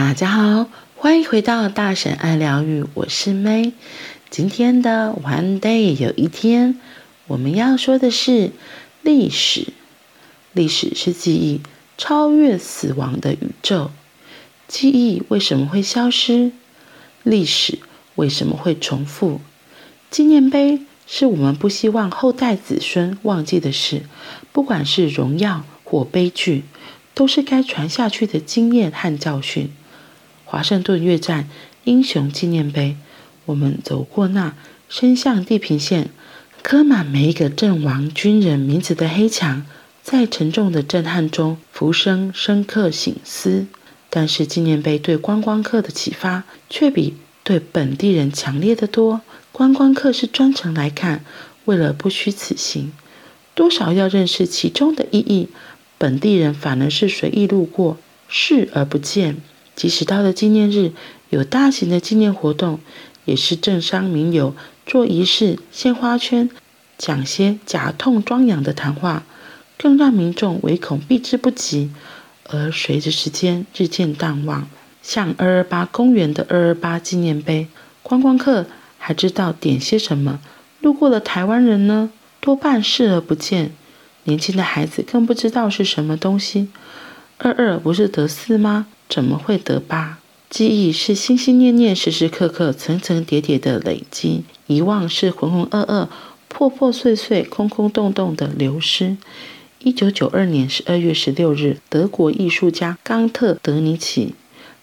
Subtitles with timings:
[0.00, 3.72] 大家好，欢迎回到大婶爱疗愈，我是 May。
[4.30, 6.80] 今天的 One Day 有一天，
[7.26, 8.52] 我们要说的是
[9.02, 9.72] 历史。
[10.52, 11.62] 历史是记忆
[11.96, 13.90] 超越死亡的宇宙。
[14.68, 16.52] 记忆为什么会消失？
[17.24, 17.80] 历史
[18.14, 19.40] 为什么会重复？
[20.12, 24.02] 纪念碑是我们不希望后代子孙忘记的事，
[24.52, 26.62] 不管是荣耀或悲剧，
[27.14, 29.72] 都是该传下去的经验和教训。
[30.50, 31.46] 华盛顿越战
[31.84, 32.96] 英雄纪念碑，
[33.44, 34.54] 我们走过那
[34.88, 36.08] 伸向地平线、
[36.62, 39.66] 刻满每一个阵亡军人名字的黑墙，
[40.02, 43.66] 在沉重的震撼中浮生深刻醒思。
[44.08, 47.12] 但是纪念碑对观光客的启发，却比
[47.44, 49.20] 对本地人强烈得多。
[49.52, 51.22] 观光客是专程来看，
[51.66, 52.90] 为了不虚此行，
[53.54, 55.48] 多少要认识其中的意义；
[55.98, 59.36] 本地人反而是随意路过，视而不见。
[59.78, 60.90] 即使到了纪念日，
[61.30, 62.80] 有大型的纪念活动，
[63.24, 66.50] 也是政商名流做仪式、献花圈、
[66.98, 69.22] 讲些假痛装痒的谈话，
[69.78, 71.92] 更让民众唯恐避之不及。
[72.48, 74.68] 而随着时间日渐淡忘，
[75.00, 77.68] 像二二八公园的二二八纪念碑，
[78.02, 78.66] 观光客
[78.98, 80.40] 还知道点些什么？
[80.80, 83.72] 路过的台湾人呢，多半视而不见。
[84.24, 86.68] 年轻的孩子更不知道是什么东西。
[87.38, 88.88] 二二不是得四吗？
[89.08, 90.18] 怎么会得疤？
[90.50, 96.08] 记忆是心心念念、时时刻刻、层层叠叠的累积；遗忘是浑浑噩噩、
[96.48, 99.16] 破破碎碎、空空洞洞的流失。
[99.80, 104.34] 一九九二年十二月十六日，德国艺术家冈特·德尼奇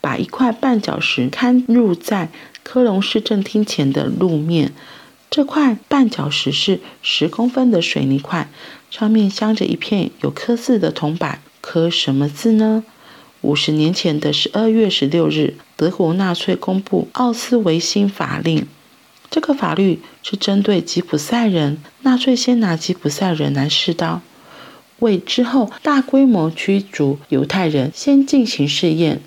[0.00, 2.30] 把一块绊脚石嵌入在
[2.62, 4.72] 科隆市政厅前的路面。
[5.30, 8.48] 这块绊脚石是十公分的水泥块，
[8.90, 12.82] 上面镶着一片有刻字的铜板，刻什么字呢？
[13.42, 18.66] 五十年前的十二月十六日，德国纳粹公布奥斯维辛法令。
[19.30, 24.20] 这个法律是针对吉普赛人，纳粹先拿吉普赛人来试刀，
[24.98, 29.20] 为之后大规模驱逐犹太人先进行试验。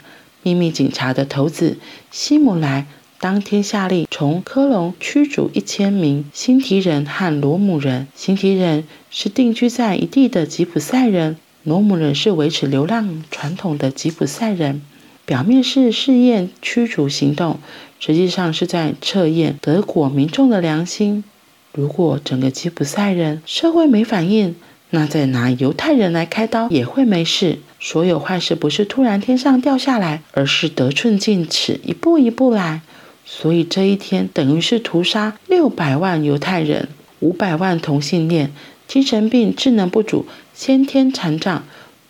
[0.43, 1.77] 秘密警察的头子
[2.11, 2.85] 希姆莱
[3.17, 8.07] 当天下令从科隆驱逐一千名辛提人和罗姆人。
[8.13, 11.37] 辛提人是定居在一地的吉普赛人。
[11.63, 14.81] 罗姆人是维持流浪传统的吉普赛人，
[15.25, 17.59] 表面是试验驱逐行动，
[18.01, 21.23] 实际上是在测验德国民众的良心。
[21.71, 24.55] 如果整个吉普赛人社会没反应，
[24.89, 27.59] 那再拿犹太人来开刀也会没事。
[27.79, 32.81] 所有坏事不是突然天上掉下来，而是得寸进尺，一步一步来。
[33.25, 36.89] 所以这一天等于是屠杀六百万犹太人，
[37.21, 38.51] 五百万同性恋。
[38.93, 41.63] 精神病、智能不足、先天残障、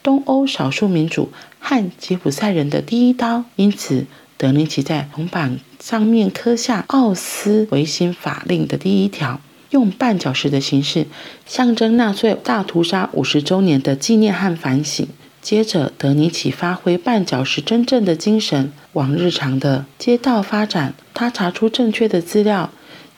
[0.03, 3.45] 东欧少数民族和吉普赛人的第一刀。
[3.55, 4.05] 因此，
[4.35, 9.39] 德尼奇在铜板上面刻下奥斯维辛法令的第一条，
[9.69, 11.07] 用绊脚石的形式
[11.45, 15.07] 象征纳粹大屠杀五十周年的纪念和反省。
[15.41, 20.93] 接着，德尼奇发挥绊脚石真正的精神，往日常的街道发展。
[21.13, 22.69] 他查出正确的资料，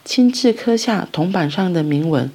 [0.04, 2.30] 亲自刻下铜板上的铭文。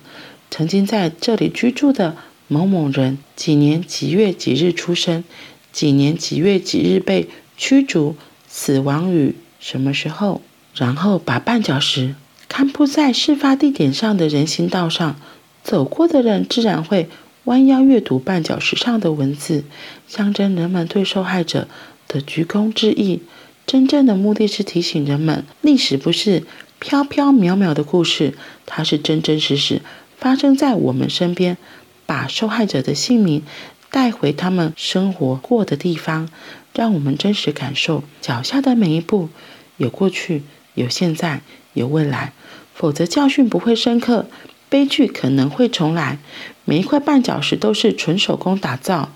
[0.51, 2.17] 曾经在这里居住的
[2.49, 5.23] 某某人，几年几月几日出生，
[5.71, 8.17] 几年几月几日被驱逐，
[8.49, 10.41] 死亡于什么时候？
[10.75, 12.15] 然后把绊脚石
[12.49, 15.15] 看铺在事发地点上的人行道上，
[15.63, 17.07] 走过的人自然会
[17.45, 19.63] 弯腰阅读绊脚石上的文字，
[20.07, 21.69] 象征人们对受害者
[22.09, 23.21] 的鞠躬致意。
[23.65, 26.43] 真正的目的是提醒人们，历史不是
[26.79, 28.33] 飘飘渺渺的故事，
[28.65, 29.81] 它是真真实实。
[30.21, 31.57] 发生在我们身边，
[32.05, 33.41] 把受害者的姓名
[33.89, 36.29] 带回他们生活过的地方，
[36.75, 39.29] 让我们真实感受脚下的每一步，
[39.77, 40.43] 有过去，
[40.75, 41.41] 有现在，
[41.73, 42.33] 有未来。
[42.75, 44.27] 否则教训不会深刻，
[44.69, 46.19] 悲剧可能会重来。
[46.65, 49.11] 每一块绊脚石都是纯手工打造。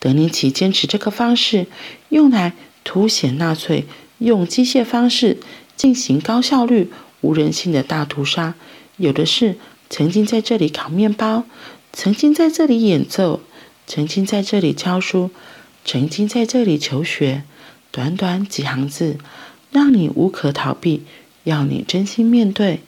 [0.00, 1.68] 德尼奇坚持这个方式，
[2.08, 3.86] 用来凸显纳粹
[4.18, 5.38] 用机械方式
[5.76, 8.54] 进行高效率、无人性的大屠杀，
[8.96, 9.56] 有的是。
[9.90, 11.44] 曾经在这里烤面包，
[11.92, 13.40] 曾经在这里演奏，
[13.86, 15.30] 曾经在这里教书，
[15.84, 17.42] 曾经在这里求学。
[17.92, 19.18] 短短几行字，
[19.72, 21.02] 让你无可逃避，
[21.42, 22.82] 要你真心面对。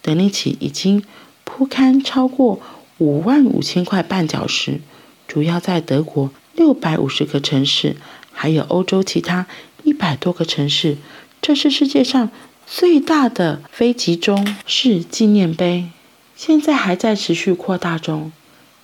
[0.00, 1.04] 德尼奇已经
[1.44, 2.58] 铺刊超过
[2.96, 4.80] 五万五千块绊脚石，
[5.26, 7.96] 主要在德国六百五十个城市，
[8.32, 9.46] 还有欧洲其他
[9.82, 10.96] 一百多个城市。
[11.42, 12.30] 这是世界上
[12.66, 15.90] 最大的非集中式纪念碑。
[16.38, 18.30] 现在还在持续扩大中，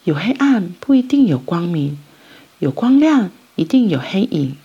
[0.02, 1.96] 有黑暗不一定有光明，
[2.58, 4.56] 有光亮一定有黑影。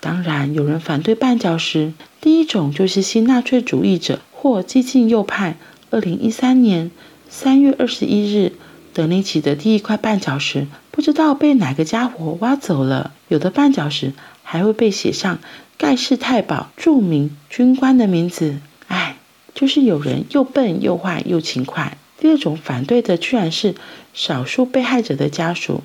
[0.00, 5.56] 当然，有人反对绊脚石，第一种就是新纳粹主义者或激进右派。
[5.88, 6.90] 二零一三年
[7.30, 8.52] 三月二十一日，
[8.92, 13.14] 德尼奇的第一块绊脚石不知道被哪个家伙挖走了。
[13.28, 14.12] 有的绊脚石
[14.42, 15.38] 还会被写上
[15.78, 18.60] 盖世太保著名军官的名字。
[18.88, 19.16] 哎，
[19.54, 21.96] 就是有人又笨又坏又勤快。
[22.20, 23.74] 第二种反对的居然是
[24.14, 25.82] 少数被害者的家属。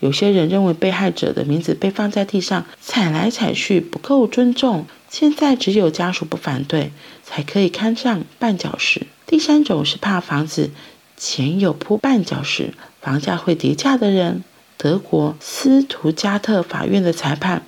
[0.00, 4.84] 有些人认为被害者的名字被放在地上踩来踩去不够尊重。
[5.08, 6.90] 现在只有家属不反对，
[7.22, 9.06] 才可以看上绊脚石。
[9.26, 10.70] 第三种是怕房子
[11.16, 14.44] 前有铺绊脚石，房价会跌价的人。
[14.76, 17.62] 德国斯图加特法院的裁判，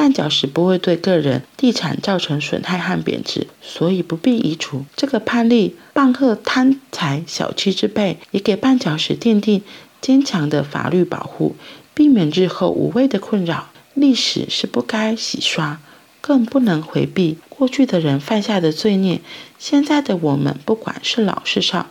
[0.00, 4.86] 绊脚石不会对个人地产造成损害和贬值，所以不必移除。
[4.96, 9.60] 这个判例，棒喝贪财小气之辈，也给绊脚石奠定
[10.00, 11.54] 坚强的法律保护，
[11.92, 13.68] 避免日后无谓的困扰。
[13.92, 15.78] 历史是不该洗刷，
[16.22, 17.36] 更不能回避。
[17.50, 19.20] 过去的人犯下的罪孽，
[19.58, 21.88] 现在的我们不管是老是少，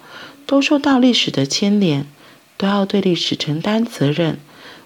[0.48, 2.08] 都受到历史的牵连，
[2.58, 4.40] 都要对历史承担责任。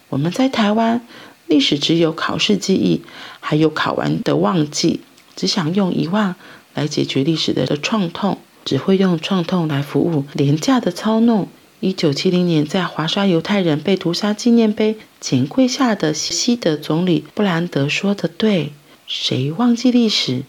[0.09, 1.07] 我们在台湾，
[1.47, 3.01] 历史只有考试记忆，
[3.39, 5.01] 还有考完的忘记，
[5.35, 6.35] 只想用遗忘
[6.73, 11.47] 来解决历史的创痛，只会用创痛来服务廉价的操弄。
[11.79, 18.71] 一九七零年，在华沙犹太人被屠杀纪念碑前跪下的西德总理布兰德说的对
[19.05, 20.43] ：“谁忘记历史，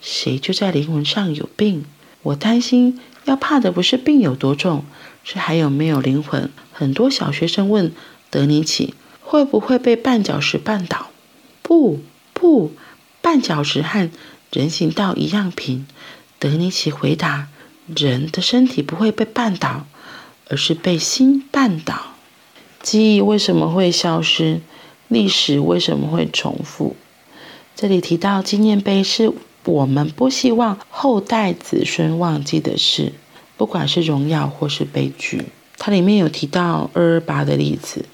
[0.00, 1.84] 谁就在灵魂上有病。”
[2.22, 4.84] 我担心，要怕的不是病有多重，
[5.24, 6.48] 是还有没有灵魂。
[6.72, 7.92] 很多小学生问
[8.30, 8.94] 德尼奇。
[9.28, 11.08] 会不会被绊脚石绊倒？
[11.60, 11.98] 不
[12.32, 12.70] 不，
[13.20, 14.08] 绊脚石和
[14.52, 15.84] 人行道一样平。
[16.38, 17.48] 德尼奇回答：
[17.86, 19.86] 人的身体不会被绊倒，
[20.48, 22.12] 而是被心绊倒。
[22.80, 24.60] 记忆为什么会消失？
[25.08, 26.94] 历史为什么会重复？
[27.74, 29.32] 这里提到纪念碑是
[29.64, 33.12] 我们不希望后代子孙忘记的事，
[33.56, 35.46] 不管是荣耀或是悲剧。
[35.76, 38.04] 它里面有提到二二八的例子。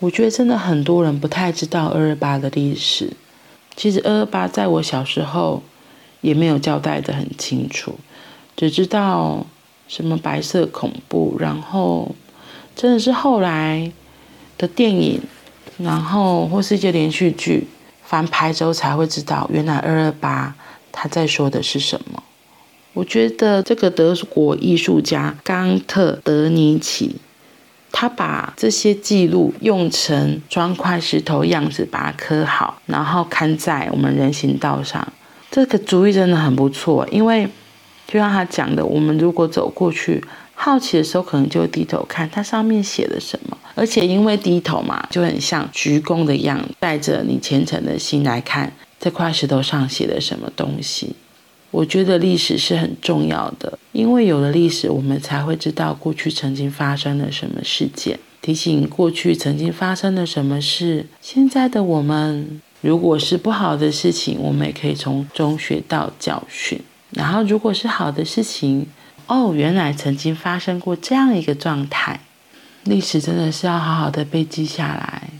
[0.00, 3.12] 我觉得真的很多人不太知道二二八的历史。
[3.76, 5.62] 其实二二八在我小时候
[6.22, 7.94] 也没有交代得很清楚，
[8.56, 9.46] 只知道
[9.88, 12.14] 什么白色恐怖，然后
[12.74, 13.92] 真的是后来
[14.56, 15.20] 的电影，
[15.76, 17.68] 然后或是一些连续剧
[18.02, 20.54] 翻拍之后才会知道，原来二二八
[20.90, 22.22] 他在说的是什么。
[22.94, 27.16] 我觉得这个德国艺术家冈特·德尼奇。
[27.92, 35.06] 他把这些记录用成砖块石头样子，把它刻好，然后看在我们人行道上。
[35.50, 37.48] 这个主意真的很不错，因为
[38.06, 40.22] 就像他讲的，我们如果走过去，
[40.54, 43.56] 好奇的时候，可能就会低头看它上面写了什么。
[43.74, 51.14] 而且因为低头嘛，就很像鞠躬的样子，带着你虔诚的心来看这块石头上写了什么东西。
[51.70, 61.06] 我觉得历史是很重要的，因为有了历史，我们才会知道过去曾经发生了什么事件，提醒过去曾经发生了什么事。
[61.20, 66.80] 现在的我们，如果是不好的事情，我们也可以从中学到教训；
[67.10, 68.86] 然后，如果是好的事情，
[69.28, 72.20] 哦，原来曾经发生过这样一个状态。
[72.84, 75.30] 历史真的是要好好的被记下来，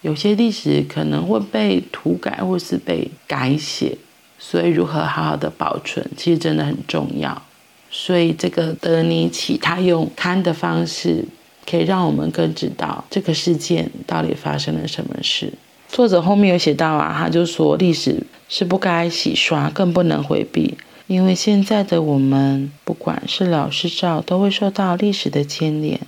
[0.00, 3.96] 有些历史可能会被涂改或是被改写。
[4.38, 7.42] 所以，如何好好的保存，其实真的很重要。
[7.90, 11.24] 所以，这个德尼奇他用看的方式，
[11.68, 15.52] 可以让我们更知道这个事件到底发生了什么事。
[15.88, 20.76] 作者后面有写到啊，他就说历史是不该洗刷，更不能回避，
[21.06, 26.00] 因为现在的我们，不管是老是少，都会受到历史的牵连，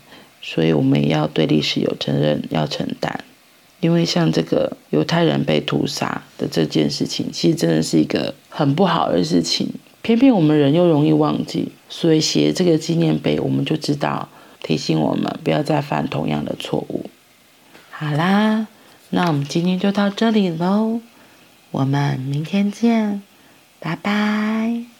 [0.42, 3.24] 所以我们也要对历史有责任，要承担。
[3.80, 9.68] 因为像这个犹太人被屠杀的这件事情，其实真的是一个很不好的事情。
[10.02, 14.28] 偏偏我们人又容易忘记，所以写这个纪念碑，我们就知道
[14.62, 17.10] 提醒我们不要再犯同样的错误。
[17.90, 18.66] 好啦，
[19.10, 21.00] 那我们今天就到这里喽，
[21.70, 23.22] 我们明天见，
[23.80, 24.97] 拜拜。